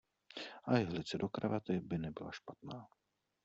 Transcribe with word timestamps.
A 0.63 0.75
jehlice 0.77 1.17
do 1.17 1.29
kravaty 1.29 1.79
by 1.79 1.97
nebyla 1.97 2.31
špatná. 2.31 2.87